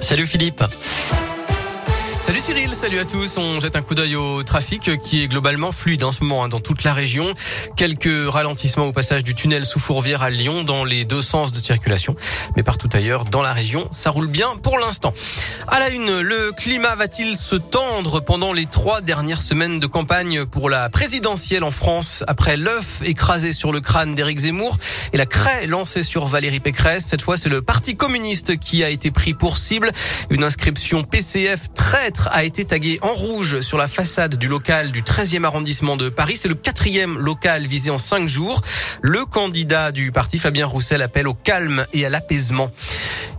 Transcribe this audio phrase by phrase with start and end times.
[0.00, 0.64] Salut Philippe.
[2.20, 3.38] Salut Cyril, salut à tous.
[3.38, 6.48] On jette un coup d'œil au trafic qui est globalement fluide en ce moment hein,
[6.48, 7.32] dans toute la région.
[7.76, 11.58] Quelques ralentissements au passage du tunnel sous Fourvière à Lyon dans les deux sens de
[11.58, 12.16] circulation.
[12.56, 15.14] Mais partout ailleurs dans la région, ça roule bien pour l'instant.
[15.68, 20.44] À la une, le climat va-t-il se tendre pendant les trois dernières semaines de campagne
[20.44, 24.76] pour la présidentielle en France après l'œuf écrasé sur le crâne d'Éric Zemmour
[25.12, 27.06] et la craie lancée sur Valérie Pécresse?
[27.06, 29.92] Cette fois, c'est le Parti communiste qui a été pris pour cible.
[30.30, 31.72] Une inscription PCF
[32.10, 36.08] traître a été tagué en rouge sur la façade du local du 13e arrondissement de
[36.08, 36.36] Paris.
[36.36, 38.62] C'est le quatrième local visé en cinq jours.
[39.02, 42.70] Le candidat du parti, Fabien Roussel, appelle au calme et à l'apaisement.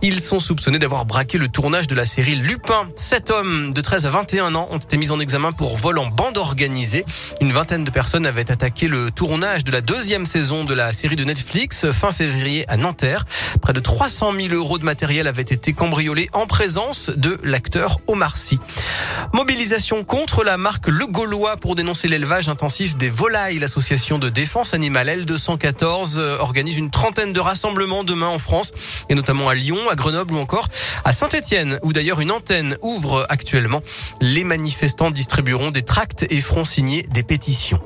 [0.02, 2.88] Ils sont soupçonnés d'avoir braqué le tournage de la série Lupin.
[2.96, 6.06] Sept hommes de 13 à 21 ans ont été mis en examen pour vol en
[6.06, 7.04] bande organisée.
[7.42, 11.16] Une vingtaine de personnes avaient attaqué le tournage de la deuxième saison de la série
[11.16, 13.26] de Netflix fin février à Nanterre.
[13.60, 18.38] Près de 300 000 euros de matériel avaient été cambriolés en présence de l'acteur Omar
[18.38, 18.58] Sy.
[19.34, 23.58] Mobilisation contre la marque Le Gaulois pour dénoncer l'élevage intensif des volailles.
[23.58, 28.72] L'association de défense animale L214 euh, organise une trentaine de rassemblements demain en France
[29.10, 30.68] et notamment à Lyon, à Grenoble ou encore
[31.04, 33.82] à Saint-Etienne où d'ailleurs une antenne ouvre actuellement.
[34.20, 37.80] Les manifestants distribueront des tracts et feront signer des pétitions.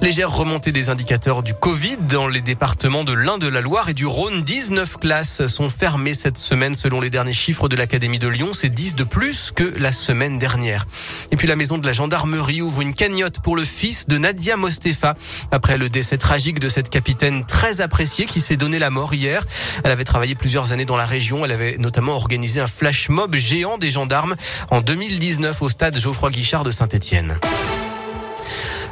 [0.00, 3.94] Légère remontée des indicateurs du Covid dans les départements de l'Ain, de la Loire et
[3.94, 4.42] du Rhône.
[4.42, 8.50] 19 classes sont fermées cette semaine selon les derniers chiffres de l'Académie de Lyon.
[8.52, 10.86] C'est 10 de plus que la semaine dernière.
[11.32, 14.56] Et puis la maison de la gendarmerie ouvre une cagnotte pour le fils de Nadia
[14.56, 15.14] Mostefa
[15.50, 19.44] après le décès tragique de cette capitaine très appréciée qui s'est donné la mort hier.
[19.84, 21.37] Elle avait travaillé plusieurs années dans la région.
[21.44, 24.36] Elle avait notamment organisé un flash mob géant des gendarmes
[24.70, 27.38] en 2019 au stade Geoffroy Guichard de Saint-Étienne.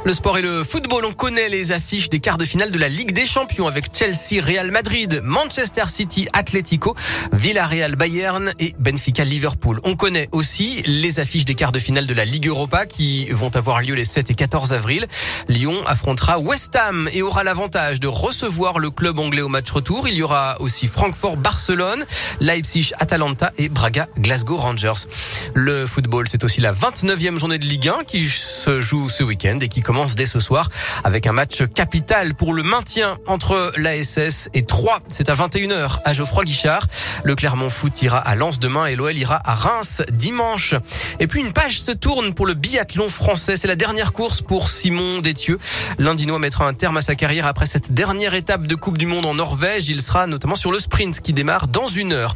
[0.05, 2.87] Le sport et le football, on connaît les affiches des quarts de finale de la
[2.87, 6.95] Ligue des Champions avec Chelsea, Real Madrid, Manchester City, Atlético,
[7.33, 9.79] Villarreal, Bayern et Benfica, Liverpool.
[9.83, 13.53] On connaît aussi les affiches des quarts de finale de la Ligue Europa qui vont
[13.55, 15.07] avoir lieu les 7 et 14 avril.
[15.47, 20.07] Lyon affrontera West Ham et aura l'avantage de recevoir le club anglais au match retour.
[20.07, 22.05] Il y aura aussi Francfort, Barcelone,
[22.39, 25.07] Leipzig, Atalanta et Braga, Glasgow Rangers.
[25.53, 29.59] Le football, c'est aussi la 29e journée de Ligue 1 qui se joue ce week-end
[29.61, 30.67] et qui commence dès ce soir
[31.05, 34.99] avec un match capital pour le maintien entre l'ASS et 3.
[35.07, 36.87] C'est à 21h à Geoffroy Guichard.
[37.23, 40.75] Le Clermont Foot ira à Lens demain et l'OL ira à Reims dimanche.
[41.21, 43.55] Et puis une page se tourne pour le biathlon français.
[43.55, 45.57] C'est la dernière course pour Simon Détieux.
[45.99, 49.25] L'Indinois mettra un terme à sa carrière après cette dernière étape de Coupe du Monde
[49.25, 49.87] en Norvège.
[49.87, 52.35] Il sera notamment sur le sprint qui démarre dans une heure.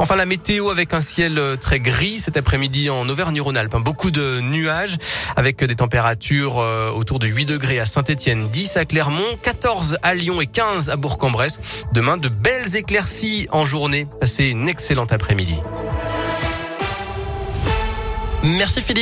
[0.00, 3.76] Enfin la météo avec un ciel très gris cet après-midi en Auvergne-Rhône-Alpes.
[3.76, 4.96] Beaucoup de nuages
[5.36, 10.14] avec des températures euh, autour de 8 degrés à Saint-Etienne, 10 à Clermont, 14 à
[10.14, 11.84] Lyon et 15 à Bourg-en-Bresse.
[11.92, 14.06] Demain, de belles éclaircies en journée.
[14.20, 15.56] Passez une excellente après-midi.
[18.42, 18.98] Merci Philippe.